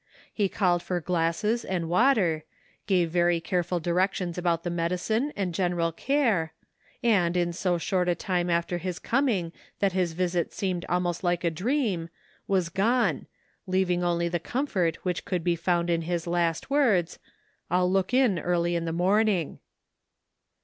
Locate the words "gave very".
2.87-3.39